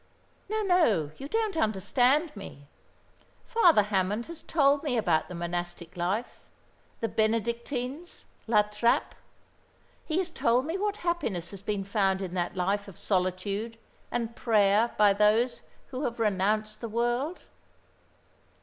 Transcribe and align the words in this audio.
"No, 0.49 0.63
no, 0.63 1.11
you 1.19 1.27
don't 1.27 1.55
understand 1.55 2.35
me. 2.35 2.65
Father 3.45 3.83
Hammond 3.83 4.25
has 4.25 4.41
told 4.41 4.81
me 4.81 4.97
about 4.97 5.27
the 5.27 5.35
monastic 5.35 5.95
life 5.95 6.39
the 7.01 7.07
Benedictines, 7.07 8.25
La 8.47 8.63
Trappe. 8.63 9.13
He 10.03 10.17
has 10.17 10.31
told 10.31 10.65
me 10.65 10.75
what 10.75 10.97
happiness 11.05 11.51
has 11.51 11.61
been 11.61 11.83
found 11.83 12.19
in 12.23 12.33
that 12.33 12.55
life 12.57 12.87
of 12.87 12.97
solitude 12.97 13.77
and 14.09 14.35
prayer 14.35 14.89
by 14.97 15.13
those 15.13 15.61
who 15.89 16.03
have 16.05 16.19
renounced 16.19 16.81
the 16.81 16.89
world." 16.89 17.41